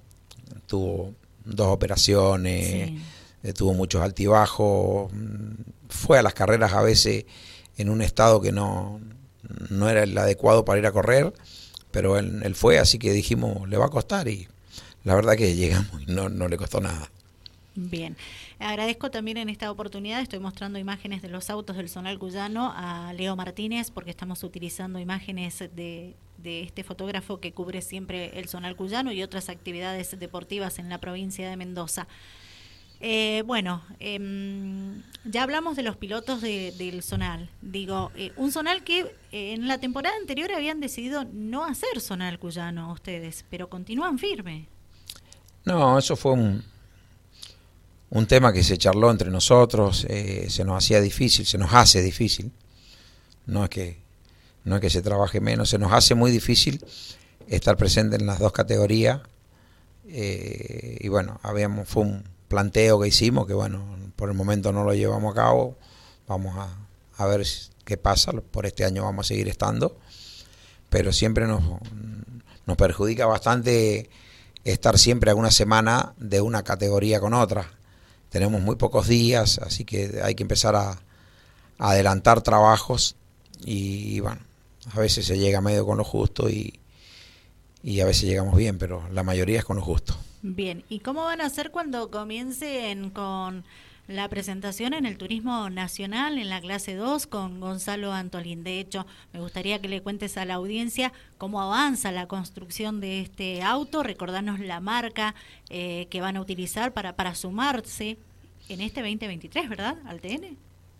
Tuvo 0.66 1.14
dos 1.44 1.68
operaciones, 1.68 2.92
eh, 3.42 3.52
tuvo 3.52 3.74
muchos 3.74 4.02
altibajos, 4.02 5.10
fue 5.88 6.18
a 6.18 6.22
las 6.22 6.34
carreras 6.34 6.72
a 6.72 6.82
veces 6.82 7.26
en 7.76 7.88
un 7.88 8.02
estado 8.02 8.40
que 8.40 8.52
no, 8.52 9.00
no 9.70 9.88
era 9.88 10.02
el 10.02 10.16
adecuado 10.16 10.64
para 10.64 10.78
ir 10.78 10.86
a 10.86 10.92
correr, 10.92 11.32
pero 11.90 12.18
él, 12.18 12.42
él 12.44 12.54
fue, 12.54 12.78
así 12.78 12.98
que 12.98 13.12
dijimos, 13.12 13.68
le 13.68 13.76
va 13.76 13.86
a 13.86 13.90
costar 13.90 14.28
y 14.28 14.48
la 15.04 15.14
verdad 15.14 15.36
que 15.36 15.54
llegamos 15.54 16.06
no, 16.06 16.28
no 16.28 16.48
le 16.48 16.56
costó 16.56 16.80
nada. 16.80 17.10
Bien, 17.74 18.18
agradezco 18.58 19.10
también 19.10 19.38
en 19.38 19.48
esta 19.48 19.70
oportunidad, 19.70 20.20
estoy 20.20 20.40
mostrando 20.40 20.78
imágenes 20.78 21.22
de 21.22 21.28
los 21.28 21.48
autos 21.48 21.76
del 21.76 21.88
Zonal 21.88 22.18
Cuyano 22.18 22.72
a 22.76 23.14
Leo 23.14 23.34
Martínez 23.34 23.90
porque 23.90 24.10
estamos 24.10 24.44
utilizando 24.44 24.98
imágenes 24.98 25.58
de, 25.58 26.14
de 26.36 26.62
este 26.62 26.84
fotógrafo 26.84 27.40
que 27.40 27.52
cubre 27.52 27.80
siempre 27.80 28.38
el 28.38 28.48
Zonal 28.48 28.76
Cuyano 28.76 29.10
y 29.10 29.22
otras 29.22 29.48
actividades 29.48 30.18
deportivas 30.18 30.78
en 30.78 30.90
la 30.90 30.98
provincia 30.98 31.48
de 31.48 31.56
Mendoza. 31.56 32.08
Eh, 33.02 33.42
bueno, 33.44 33.82
eh, 34.00 34.18
ya 35.24 35.44
hablamos 35.44 35.76
de 35.76 35.82
los 35.84 35.96
pilotos 35.96 36.40
del 36.40 37.02
Zonal. 37.02 37.48
Digo, 37.60 38.10
eh, 38.16 38.32
un 38.36 38.50
Zonal 38.50 38.82
que 38.82 39.00
eh, 39.30 39.52
en 39.52 39.68
la 39.68 39.78
temporada 39.78 40.16
anterior 40.16 40.50
habían 40.52 40.80
decidido 40.80 41.24
no 41.32 41.64
hacer 41.64 42.00
Zonal 42.00 42.40
Cuyano 42.40 42.92
ustedes, 42.92 43.44
pero 43.48 43.68
continúan 43.68 44.18
firme. 44.18 44.66
No, 45.64 45.96
eso 45.96 46.16
fue 46.16 46.32
un, 46.32 46.64
un 48.10 48.26
tema 48.26 48.52
que 48.52 48.64
se 48.64 48.76
charló 48.76 49.12
entre 49.12 49.30
nosotros, 49.30 50.04
eh, 50.08 50.46
se 50.50 50.64
nos 50.64 50.78
hacía 50.78 51.00
difícil, 51.00 51.46
se 51.46 51.56
nos 51.56 51.72
hace 51.72 52.02
difícil. 52.02 52.50
No 53.46 53.64
es 53.64 53.70
que 53.70 54.02
no 54.64 54.76
es 54.76 54.80
que 54.80 54.90
se 54.90 55.02
trabaje 55.02 55.40
menos, 55.40 55.70
se 55.70 55.78
nos 55.78 55.92
hace 55.92 56.14
muy 56.16 56.30
difícil 56.32 56.84
estar 57.48 57.76
presente 57.76 58.16
en 58.16 58.26
las 58.26 58.38
dos 58.38 58.52
categorías. 58.52 59.20
Y 60.04 61.08
bueno, 61.08 61.40
habíamos 61.42 61.88
fue 61.88 62.02
un 62.02 62.31
planteo 62.52 63.00
que 63.00 63.08
hicimos 63.08 63.46
que 63.46 63.54
bueno, 63.54 63.82
por 64.14 64.28
el 64.28 64.36
momento 64.36 64.72
no 64.72 64.84
lo 64.84 64.92
llevamos 64.92 65.32
a 65.32 65.34
cabo. 65.34 65.78
Vamos 66.28 66.54
a, 66.58 66.68
a 67.16 67.26
ver 67.26 67.46
qué 67.86 67.96
pasa, 67.96 68.30
por 68.32 68.66
este 68.66 68.84
año 68.84 69.04
vamos 69.04 69.26
a 69.26 69.28
seguir 69.28 69.48
estando, 69.48 69.96
pero 70.90 71.12
siempre 71.14 71.46
nos, 71.46 71.62
nos 72.66 72.76
perjudica 72.76 73.24
bastante 73.24 74.10
estar 74.64 74.98
siempre 74.98 75.30
alguna 75.30 75.50
semana 75.50 76.12
de 76.18 76.42
una 76.42 76.62
categoría 76.62 77.20
con 77.20 77.32
otra. 77.32 77.72
Tenemos 78.28 78.60
muy 78.60 78.76
pocos 78.76 79.08
días, 79.08 79.58
así 79.58 79.86
que 79.86 80.20
hay 80.22 80.34
que 80.34 80.42
empezar 80.42 80.76
a, 80.76 80.90
a 80.90 80.98
adelantar 81.78 82.42
trabajos 82.42 83.16
y, 83.64 84.20
bueno, 84.20 84.40
a 84.94 85.00
veces 85.00 85.24
se 85.24 85.38
llega 85.38 85.62
medio 85.62 85.86
con 85.86 85.96
lo 85.96 86.04
justo 86.04 86.50
y, 86.50 86.80
y 87.82 88.00
a 88.00 88.04
veces 88.04 88.24
llegamos 88.24 88.56
bien, 88.56 88.76
pero 88.76 89.08
la 89.10 89.22
mayoría 89.22 89.58
es 89.58 89.64
con 89.64 89.78
lo 89.78 89.82
justo. 89.82 90.16
Bien, 90.42 90.84
¿y 90.88 90.98
cómo 91.00 91.24
van 91.24 91.40
a 91.40 91.46
hacer 91.46 91.70
cuando 91.70 92.10
comiencen 92.10 93.10
con 93.10 93.64
la 94.08 94.28
presentación 94.28 94.94
en 94.94 95.06
el 95.06 95.16
Turismo 95.16 95.70
Nacional 95.70 96.38
en 96.38 96.48
la 96.48 96.60
clase 96.60 96.94
2 96.96 97.26
con 97.26 97.60
Gonzalo 97.60 98.12
Antolín. 98.12 98.64
De 98.64 98.80
hecho, 98.80 99.06
me 99.32 99.40
gustaría 99.40 99.80
que 99.80 99.88
le 99.88 100.02
cuentes 100.02 100.36
a 100.36 100.44
la 100.44 100.54
audiencia 100.54 101.12
cómo 101.38 101.62
avanza 101.62 102.10
la 102.10 102.26
construcción 102.26 103.00
de 103.00 103.20
este 103.20 103.62
auto, 103.62 104.02
recordarnos 104.02 104.58
la 104.60 104.80
marca 104.80 105.34
eh, 105.70 106.08
que 106.10 106.20
van 106.20 106.36
a 106.36 106.40
utilizar 106.40 106.92
para, 106.92 107.14
para 107.14 107.34
sumarse 107.34 108.18
en 108.68 108.80
este 108.80 109.00
2023, 109.00 109.68
¿verdad? 109.68 109.96
Al 110.06 110.20
TN. 110.20 110.56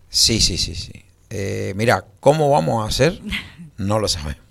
Sí, 0.08 0.40
sí, 0.40 0.56
sí, 0.56 0.74
sí. 0.74 0.92
Eh, 1.30 1.72
mira, 1.76 2.04
¿cómo 2.20 2.50
vamos 2.50 2.84
a 2.84 2.88
hacer? 2.88 3.20
No 3.78 3.98
lo 3.98 4.06
sabemos. 4.06 4.42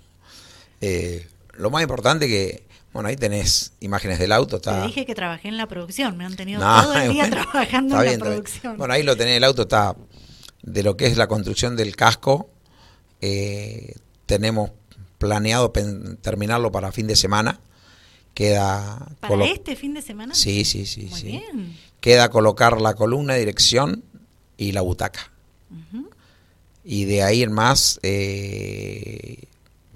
Eh, 0.82 1.26
lo 1.54 1.70
más 1.70 1.80
importante 1.80 2.26
que 2.26 2.64
bueno, 2.92 3.08
ahí 3.08 3.16
tenés 3.16 3.72
imágenes 3.80 4.18
del 4.18 4.32
auto. 4.32 4.56
Está... 4.56 4.82
Te 4.82 4.86
dije 4.88 5.06
que 5.06 5.14
trabajé 5.14 5.48
en 5.48 5.56
la 5.56 5.66
producción, 5.66 6.16
me 6.16 6.24
han 6.24 6.36
tenido 6.36 6.60
no, 6.64 6.82
todo 6.82 6.94
el 6.94 7.12
día 7.12 7.26
bueno, 7.26 7.42
trabajando 7.50 7.96
en 7.96 8.02
bien, 8.02 8.18
la 8.20 8.24
producción. 8.26 8.76
Bueno, 8.76 8.94
ahí 8.94 9.02
lo 9.02 9.16
tenés, 9.16 9.36
el 9.36 9.44
auto 9.44 9.62
está 9.62 9.96
de 10.62 10.82
lo 10.82 10.96
que 10.96 11.06
es 11.06 11.16
la 11.16 11.26
construcción 11.26 11.76
del 11.76 11.96
casco. 11.96 12.50
Eh, 13.20 13.94
tenemos 14.26 14.70
planeado 15.18 15.70
terminarlo 16.20 16.72
para 16.72 16.92
fin 16.92 17.06
de 17.06 17.16
semana. 17.16 17.60
Queda 18.34 19.14
¿Para 19.20 19.44
este 19.44 19.76
fin 19.76 19.94
de 19.94 20.02
semana? 20.02 20.34
Sí, 20.34 20.64
sí, 20.64 20.86
sí. 20.86 21.06
Muy 21.10 21.20
sí. 21.20 21.26
bien. 21.26 21.76
Queda 22.00 22.30
colocar 22.30 22.80
la 22.80 22.94
columna 22.94 23.34
de 23.34 23.40
dirección 23.40 24.04
y 24.56 24.72
la 24.72 24.80
butaca. 24.80 25.30
Uh 25.70 25.96
-huh. 25.96 26.08
Y 26.84 27.04
de 27.04 27.22
ahí 27.22 27.42
en 27.42 27.52
más, 27.52 28.00
eh, 28.02 29.44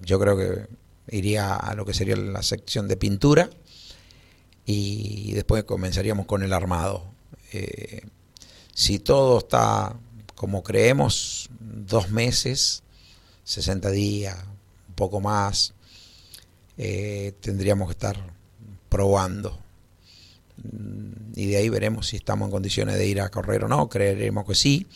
yo 0.03 0.21
creo 0.21 0.37
que 0.37 0.67
iría 1.08 1.54
a 1.54 1.75
lo 1.75 1.84
que 1.84 1.94
sería 1.94 2.16
la 2.16 2.42
sección 2.42 2.88
de 2.88 2.96
pintura 2.96 3.50
y 4.64 5.32
después 5.32 5.64
comenzaríamos 5.64 6.26
con 6.26 6.42
el 6.42 6.52
armado. 6.52 7.04
Eh, 7.52 8.02
si 8.75 8.98
todo 8.98 9.38
está 9.38 9.96
como 10.34 10.62
creemos, 10.62 11.48
dos 11.60 12.10
meses, 12.10 12.82
60 13.44 13.90
días, 13.90 14.36
un 14.88 14.94
poco 14.94 15.20
más, 15.20 15.72
eh, 16.76 17.32
tendríamos 17.40 17.88
que 17.88 17.92
estar 17.92 18.16
probando. 18.88 19.58
Y 21.34 21.46
de 21.46 21.56
ahí 21.58 21.68
veremos 21.68 22.08
si 22.08 22.16
estamos 22.16 22.46
en 22.46 22.50
condiciones 22.50 22.96
de 22.96 23.06
ir 23.06 23.20
a 23.20 23.30
correr 23.30 23.64
o 23.64 23.68
no, 23.68 23.88
creeremos 23.88 24.46
que 24.46 24.54
sí. 24.54 24.86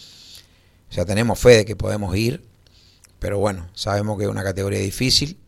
O 0.90 0.92
sea, 0.92 1.04
tenemos 1.04 1.38
fe 1.38 1.58
de 1.58 1.64
que 1.64 1.76
podemos 1.76 2.16
ir, 2.16 2.42
pero 3.20 3.38
bueno, 3.38 3.68
sabemos 3.74 4.18
que 4.18 4.24
es 4.24 4.30
una 4.30 4.42
categoría 4.42 4.80
difícil 4.80 5.38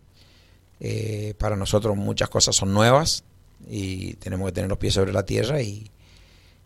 eh, 0.84 1.34
para 1.38 1.54
nosotros 1.54 1.96
muchas 1.96 2.28
cosas 2.28 2.56
son 2.56 2.74
nuevas 2.74 3.22
y 3.70 4.14
tenemos 4.14 4.48
que 4.48 4.52
tener 4.52 4.68
los 4.68 4.78
pies 4.78 4.94
sobre 4.94 5.12
la 5.12 5.24
tierra 5.24 5.62
y, 5.62 5.88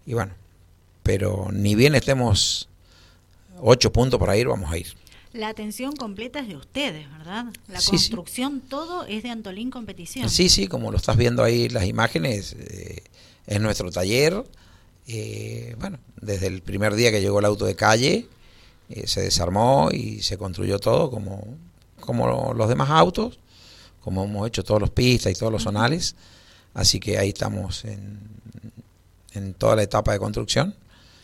y 0.06 0.14
bueno, 0.14 0.32
pero 1.02 1.50
ni 1.52 1.75
bien 1.75 1.94
estemos 1.94 2.70
ocho 3.61 3.92
puntos 3.92 4.18
para 4.18 4.35
ir, 4.38 4.49
vamos 4.49 4.73
a 4.73 4.78
ir. 4.78 4.87
La 5.35 5.49
atención 5.49 5.94
completa 5.94 6.38
es 6.38 6.49
de 6.49 6.56
ustedes, 6.56 7.06
¿verdad? 7.18 7.44
La 7.68 7.78
sí, 7.78 7.90
construcción, 7.90 8.62
sí. 8.62 8.70
todo 8.70 9.04
es 9.04 9.23
de 9.23 9.28
Antolín 9.28 9.70
Competición. 9.70 10.30
Sí, 10.30 10.49
sí, 10.49 10.66
como 10.66 10.90
lo 10.90 10.96
estás 10.96 11.18
viendo 11.18 11.44
ahí 11.44 11.68
las 11.68 11.85
imágenes, 11.85 12.56
eh, 12.58 13.02
es 13.46 13.61
nuestro 13.61 13.90
taller. 13.90 14.42
Eh, 15.06 15.76
bueno, 15.78 15.99
desde 16.23 16.46
el 16.46 16.62
primer 16.62 16.94
día 16.94 17.11
que 17.11 17.20
llegó 17.20 17.40
el 17.40 17.44
auto 17.44 17.66
de 17.66 17.76
calle, 17.76 18.28
eh, 18.88 19.06
se 19.06 19.20
desarmó 19.20 19.90
y 19.92 20.23
se 20.23 20.38
construyó 20.38 20.78
todo 20.78 21.11
como, 21.11 21.44
como 22.00 22.54
los 22.54 22.68
demás 22.70 22.88
autos 22.88 23.38
como 24.06 24.22
hemos 24.22 24.46
hecho 24.46 24.62
todos 24.62 24.80
los 24.80 24.90
pistas 24.90 25.32
y 25.32 25.34
todos 25.34 25.50
los 25.50 25.64
zonales. 25.64 26.14
Así 26.75 27.00
que 27.00 27.18
ahí 27.18 27.30
estamos 27.30 27.84
en, 27.84 28.20
en 29.32 29.52
toda 29.54 29.75
la 29.75 29.82
etapa 29.82 30.12
de 30.12 30.20
construcción. 30.20 30.76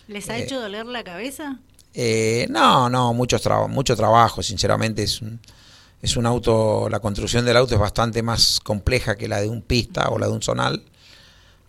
¿Les 0.08 0.28
ha 0.28 0.36
eh, 0.36 0.42
hecho 0.42 0.60
doler 0.60 0.86
la 0.86 1.04
cabeza? 1.04 1.60
Eh, 1.94 2.48
no, 2.50 2.90
no, 2.90 3.14
mucho, 3.14 3.38
tra 3.38 3.68
mucho 3.68 3.94
trabajo, 3.94 4.42
sinceramente 4.42 5.04
es 5.04 5.22
un, 5.22 5.38
es 6.02 6.16
un 6.16 6.26
auto, 6.26 6.88
la 6.90 6.98
construcción 6.98 7.44
del 7.44 7.56
auto 7.56 7.74
es 7.74 7.80
bastante 7.80 8.20
más 8.20 8.58
compleja 8.58 9.14
que 9.14 9.28
la 9.28 9.40
de 9.40 9.48
un 9.48 9.62
pista 9.62 10.08
o 10.08 10.18
la 10.18 10.26
de 10.26 10.32
un 10.32 10.42
zonal, 10.42 10.82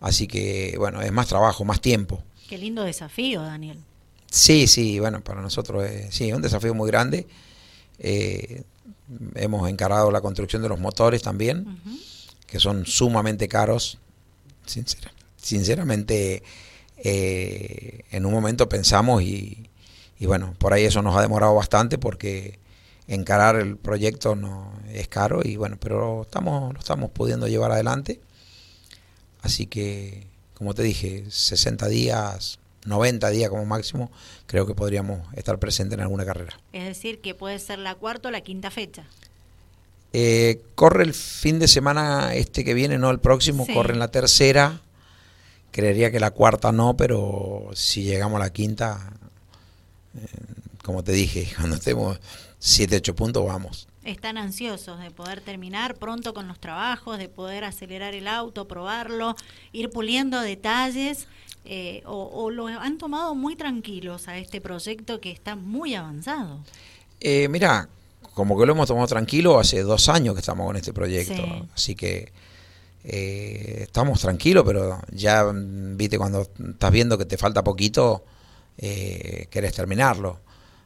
así 0.01 0.25
que 0.25 0.74
bueno, 0.79 1.00
es 1.03 1.12
más 1.12 1.27
trabajo, 1.27 1.63
más 1.63 1.79
tiempo. 1.79 2.24
Qué 2.50 2.58
lindo 2.58 2.82
desafío, 2.82 3.43
Daniel. 3.43 3.77
Sí, 4.32 4.65
sí, 4.65 4.98
bueno, 4.98 5.24
para 5.24 5.43
nosotros 5.43 5.84
es 5.84 6.15
sí, 6.15 6.34
un 6.34 6.41
desafío 6.41 6.74
muy 6.74 6.89
grande. 6.89 7.27
Eh, 8.00 8.63
hemos 9.36 9.70
encarado 9.70 10.12
la 10.12 10.22
construcción 10.22 10.62
de 10.62 10.70
los 10.70 10.79
motores 10.79 11.22
también, 11.22 11.67
uh 11.67 11.89
-huh. 11.89 12.00
que 12.48 12.60
son 12.60 12.86
sumamente 12.86 13.48
caros. 13.48 13.98
Sincera, 14.65 15.12
sinceramente, 15.36 16.43
eh, 16.98 18.05
en 18.12 18.25
un 18.25 18.32
momento 18.32 18.70
pensamos 18.70 19.24
y, 19.24 19.70
y, 20.20 20.25
bueno, 20.25 20.53
por 20.58 20.74
ahí 20.74 20.86
eso 20.86 21.01
nos 21.01 21.17
ha 21.17 21.22
demorado 21.22 21.53
bastante 21.55 21.98
porque 21.98 22.60
encarar 23.08 23.58
el 23.58 23.75
proyecto 23.77 24.36
no 24.36 24.72
es 24.89 25.08
caro 25.08 25.41
y 25.43 25.58
bueno, 25.58 25.77
pero 25.79 26.22
estamos, 26.22 26.74
lo 26.74 26.79
estamos 26.79 27.12
pudiendo 27.12 27.48
llevar 27.48 27.72
adelante. 27.72 28.22
Así 29.41 29.65
que, 29.67 30.27
como 30.53 30.74
te 30.74 30.84
dije, 30.84 31.25
60 31.29 31.88
días 31.89 32.60
90 32.86 33.30
días 33.30 33.50
como 33.50 33.66
máximo, 33.66 34.12
creo 34.46 34.66
que 34.66 34.75
podríamos 34.75 35.22
estar 35.36 35.58
presentes 35.60 35.98
en 35.98 36.02
alguna 36.02 36.25
carrera. 36.25 36.60
Es 36.74 36.86
decir, 36.86 37.22
que 37.22 37.34
puede 37.36 37.60
ser 37.60 37.80
la 37.80 37.96
cuarta 37.96 38.30
o 38.30 38.32
la 38.32 38.42
quinta 38.42 38.72
fecha. 38.72 39.06
Eh, 40.12 40.62
corre 40.75 41.04
el 41.04 41.13
fin 41.13 41.60
de 41.60 41.68
semana 41.68 42.36
este 42.36 42.63
que 42.63 42.74
viene, 42.74 42.98
no 42.98 43.10
el 43.10 43.20
próximo, 43.20 43.66
sí. 43.66 43.74
corre 43.74 43.94
en 43.94 44.00
la 44.00 44.10
tercera. 44.10 44.82
Creería 45.72 46.12
que 46.12 46.20
la 46.20 46.32
cuarta 46.32 46.72
no, 46.72 46.96
pero 46.96 47.70
si 47.74 48.04
llegamos 48.04 48.36
a 48.40 48.44
la 48.46 48.54
quinta, 48.54 49.13
eh, 50.16 50.28
como 50.84 51.04
te 51.04 51.13
dije, 51.13 51.52
cuando 51.58 51.78
estemos 51.78 52.20
7, 52.60 52.98
8 52.98 53.16
puntos, 53.16 53.46
vamos. 53.46 53.88
Están 54.03 54.38
ansiosos 54.38 55.00
de 55.00 55.12
poder 55.12 55.41
terminar 55.41 55.95
pronto 55.95 56.33
con 56.33 56.48
los 56.48 56.60
trabajos, 56.60 57.17
de 57.17 57.29
poder 57.29 57.63
acelerar 57.63 58.13
el 58.13 58.27
auto, 58.27 58.67
probarlo, 58.67 59.36
ir 59.72 59.89
puliendo 59.89 60.41
detalles 60.41 61.27
eh, 61.65 62.03
o, 62.05 62.29
o, 62.33 62.51
lo 62.51 62.67
han 62.67 62.98
tomado 62.98 63.36
muy 63.36 63.55
tranquilos 63.55 64.27
a 64.27 64.38
este 64.38 64.60
proyecto 64.60 65.22
que 65.22 65.31
está 65.31 65.55
muy 65.55 65.95
avanzado? 65.95 66.60
Eh, 67.22 67.48
mira, 67.48 67.88
como 68.33 68.57
que 68.60 68.65
lo 68.65 68.74
hemos 68.74 68.88
tomado 68.88 69.07
tranquilo, 69.07 69.57
hace 69.60 69.81
dos 69.83 70.10
años 70.10 70.33
que 70.33 70.41
estamos 70.41 70.65
con 70.65 70.75
este 70.75 70.91
proyecto, 70.91 71.36
Sí. 71.36 71.63
así 71.74 71.95
que 71.95 72.33
eh, 73.05 73.79
estamos 73.83 74.19
tranquilos, 74.19 74.63
pero 74.65 75.00
ya, 75.12 75.43
mm, 75.45 75.95
viste, 75.98 76.17
cuando 76.17 76.41
estás 76.41 76.91
viendo 76.91 77.17
que 77.17 77.25
te 77.25 77.38
falta 77.38 77.63
poquito, 77.63 78.25
eh, 78.77 79.48
querés 79.50 79.74
terminarlo. 79.74 80.39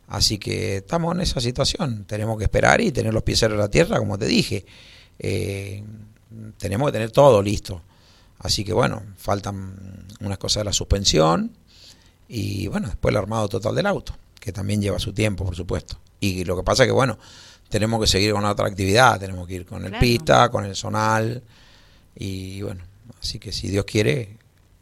Así 0.08 0.38
que 0.38 0.78
estamos 0.78 1.14
en 1.16 1.22
esa 1.22 1.42
situación, 1.42 2.06
tenemos 2.06 2.38
que 2.38 2.46
esperar 2.46 2.80
y 2.82 2.92
tener 2.92 3.14
los 3.14 3.24
pies 3.24 3.40
sobre 3.40 3.58
la 3.58 3.70
tierra, 3.70 3.98
como 4.00 4.18
te 4.18 4.26
dije. 4.26 4.66
Eh, 5.20 5.84
tenemos 6.58 6.88
que 6.88 6.94
tener 6.94 7.12
todo 7.12 7.42
listo. 7.42 7.82
Así 8.40 8.64
que 8.64 8.72
bueno, 8.74 9.02
faltan 9.18 10.06
unas 10.22 10.38
cosas 10.38 10.62
de 10.62 10.66
la 10.66 10.74
suspensión 10.74 11.52
y 12.28 12.68
bueno, 12.68 12.88
después 12.88 13.12
el 13.12 13.18
armado 13.18 13.48
total 13.50 13.76
del 13.76 13.86
auto, 13.88 14.16
que 14.40 14.52
también 14.52 14.82
lleva 14.82 15.00
su 15.00 15.12
tiempo, 15.14 15.44
por 15.46 15.56
supuesto. 15.56 16.00
Y 16.20 16.44
lo 16.46 16.56
que 16.56 16.64
pasa 16.64 16.84
es 16.84 16.88
que 16.88 16.94
bueno, 16.94 17.18
tenemos 17.70 18.00
que 18.00 18.08
seguir 18.08 18.32
con 18.34 18.46
otra 18.46 18.68
actividad, 18.68 19.20
tenemos 19.20 19.48
que 19.48 19.56
ir 19.56 19.66
con 19.66 19.84
el 19.84 19.90
Claro. 19.90 20.02
pista, 20.02 20.50
con 20.50 20.66
el 20.66 20.76
zonal 20.76 21.44
y 22.16 22.62
bueno, 22.62 22.84
así 23.22 23.40
que 23.40 23.52
si 23.52 23.68
Dios 23.68 23.86
quiere, 23.86 24.38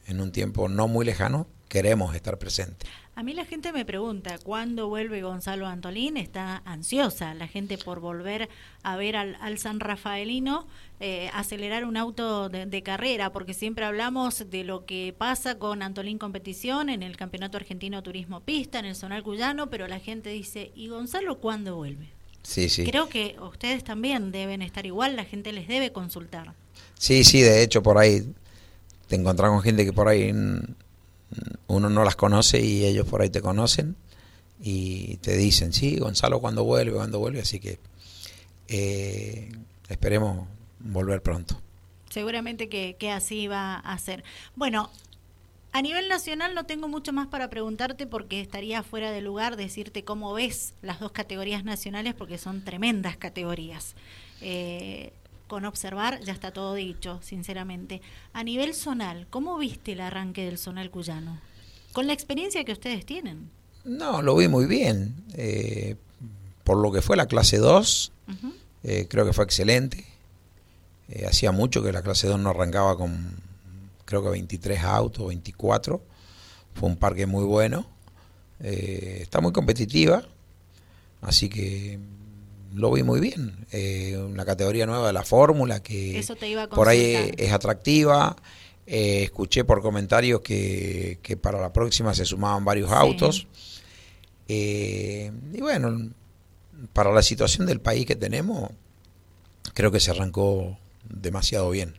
en 0.08 0.22
un 0.22 0.32
tiempo 0.32 0.68
no 0.70 0.88
muy 0.88 1.06
lejano, 1.06 1.48
queremos 1.68 2.14
estar 2.16 2.38
presentes. 2.38 2.90
A 3.18 3.24
mí 3.24 3.34
la 3.34 3.46
gente 3.46 3.72
me 3.72 3.86
pregunta, 3.86 4.38
¿cuándo 4.44 4.90
vuelve 4.90 5.22
Gonzalo 5.22 5.68
Antolín? 5.68 6.18
Está 6.18 6.62
ansiosa 6.66 7.34
la 7.34 7.48
gente 7.48 7.78
por 7.78 8.02
volver 8.02 8.50
a 8.84 8.98
ver 8.98 9.16
al, 9.16 9.38
al 9.40 9.58
San 9.58 9.80
Rafaelino 9.80 10.68
eh, 11.00 11.30
acelerar 11.34 11.86
un 11.86 11.96
auto 11.96 12.50
de, 12.50 12.66
de 12.66 12.84
carrera, 12.84 13.32
porque 13.32 13.54
siempre 13.54 13.86
hablamos 13.86 14.50
de 14.50 14.66
lo 14.66 14.86
que 14.86 15.16
pasa 15.18 15.58
con 15.58 15.82
Antolín 15.82 16.18
Competición 16.18 16.90
en 16.90 17.04
el 17.04 17.16
Campeonato 17.16 17.56
Argentino 17.56 18.04
Turismo 18.04 18.42
Pista, 18.42 18.80
en 18.80 18.86
el 18.86 18.96
Zonal 18.98 19.24
Cuyano, 19.24 19.70
pero 19.70 19.88
la 19.88 20.00
gente 20.00 20.32
dice, 20.32 20.74
¿y 20.76 20.90
Gonzalo 20.90 21.38
cuándo 21.38 21.78
vuelve? 21.78 22.10
Sí, 22.44 22.68
sí. 22.68 22.84
Creo 22.84 23.08
que 23.08 23.38
ustedes 23.40 23.86
también 23.86 24.34
deben 24.34 24.62
estar 24.62 24.86
igual, 24.86 25.16
la 25.16 25.24
gente 25.24 25.54
les 25.54 25.70
debe 25.70 25.94
consultar. 25.94 26.54
Sí, 27.00 27.24
sí, 27.24 27.40
de 27.40 27.64
hecho 27.64 27.82
por 27.82 27.98
ahí 27.98 28.24
te 29.08 29.16
encontrás 29.16 29.52
con 29.52 29.62
gente 29.62 29.86
que 29.86 29.94
por 29.94 30.10
ahí 30.10 30.34
uno 31.68 31.90
no 31.90 32.04
las 32.04 32.16
conoce 32.16 32.62
y 32.62 32.86
ellos 32.86 33.08
por 33.08 33.22
ahí 33.22 33.30
te 33.30 33.42
conocen 33.42 33.96
y 34.62 35.18
te 35.18 35.36
dicen, 35.36 35.74
sí, 35.74 35.98
Gonzalo 35.98 36.40
cuando 36.40 36.64
vuelve, 36.64 36.94
cuando 36.94 37.20
vuelve, 37.20 37.42
así 37.42 37.60
que 37.60 37.80
eh, 38.68 39.52
esperemos 39.90 40.48
volver 40.80 41.22
pronto. 41.22 41.60
Seguramente 42.10 42.70
que, 42.70 42.96
que 42.98 43.12
así 43.12 43.48
va 43.48 43.76
a 43.76 43.98
ser. 43.98 44.24
Bueno, 44.56 44.90
a 45.76 45.82
nivel 45.82 46.08
nacional 46.08 46.56
no 46.56 46.66
tengo 46.66 46.88
mucho 46.88 47.12
más 47.12 47.28
para 47.28 47.50
preguntarte 47.50 48.08
porque 48.08 48.40
estaría 48.40 48.82
fuera 48.82 49.12
de 49.12 49.20
lugar 49.20 49.58
decirte 49.58 50.06
cómo 50.06 50.34
ves 50.34 50.74
las 50.82 51.02
dos 51.02 51.12
categorías 51.12 51.66
nacionales 51.66 52.14
porque 52.14 52.38
son 52.38 52.64
tremendas 52.64 53.18
categorías. 53.18 53.96
Eh, 54.40 55.12
con 55.48 55.66
observar 55.66 56.20
ya 56.22 56.34
está 56.34 56.52
todo 56.52 56.74
dicho, 56.76 57.20
sinceramente. 57.22 58.02
A 58.34 58.44
nivel 58.44 58.74
zonal, 58.74 59.28
¿cómo 59.30 59.58
viste 59.58 59.92
el 59.94 60.02
arranque 60.02 60.46
del 60.46 60.58
zonal 60.58 60.90
cuyano? 60.92 61.40
Con 61.94 62.08
la 62.08 62.14
experiencia 62.14 62.64
que 62.66 62.72
ustedes 62.74 63.06
tienen. 63.06 63.50
No, 63.84 64.22
lo 64.22 64.36
vi 64.36 64.48
muy 64.48 64.66
bien. 64.66 65.16
eh, 65.34 65.96
por 66.64 66.78
lo 66.78 66.92
que 66.92 67.04
fue 67.04 67.16
la 67.16 67.28
clase 67.28 67.58
2, 67.58 68.12
Ujú. 68.28 68.54
eh, 68.84 69.06
creo 69.08 69.24
que 69.24 69.34
fue 69.34 69.44
excelente. 69.46 70.04
Eh, 71.10 71.28
hacía 71.28 71.52
mucho 71.52 71.84
que 71.84 71.92
la 71.92 72.02
clase 72.02 72.26
2 72.28 72.40
no 72.40 72.50
arrancaba 72.50 72.98
con, 72.98 73.36
creo 74.06 74.24
que 74.24 74.30
23 74.30 74.82
autos, 74.84 75.28
24. 75.28 76.02
Fue 76.74 76.90
un 76.90 76.98
parque 76.98 77.28
muy 77.28 77.44
bueno. 77.46 77.86
Está 78.60 79.42
muy 79.42 79.52
competitiva. 79.54 80.24
Así 81.22 81.50
que 81.50 82.00
lo 82.76 82.92
vi 82.92 83.04
muy 83.04 83.20
bien. 83.20 83.66
Eh, 83.72 84.18
una 84.18 84.46
categoría 84.46 84.86
nueva 84.86 85.08
de 85.08 85.14
la 85.14 85.24
fórmula 85.24 85.82
que 85.82 86.20
Eso 86.20 86.36
te 86.36 86.48
iba 86.50 86.64
a 86.64 86.70
por 86.70 86.88
ahí 86.88 87.32
es 87.38 87.52
atractiva. 87.52 88.36
Eh, 88.88 89.24
escuché 89.24 89.64
por 89.64 89.82
comentarios 89.82 90.42
que, 90.42 91.18
que 91.24 91.38
para 91.38 91.60
la 91.60 91.74
próxima 91.74 92.14
se 92.14 92.26
sumaban 92.26 92.64
varios 92.66 92.90
Sí. 92.90 92.96
autos. 92.96 93.48
Eh, 94.48 95.32
y 95.54 95.62
bueno, 95.62 96.12
para 96.94 97.12
la 97.12 97.24
situación 97.24 97.66
del 97.66 97.80
país 97.80 98.06
que 98.06 98.16
tenemos, 98.16 98.70
creo 99.74 99.92
que 99.92 100.00
se 100.00 100.12
arrancó 100.12 100.78
demasiado 101.10 101.70
bien. 101.72 101.96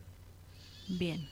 Bien. 0.87 1.25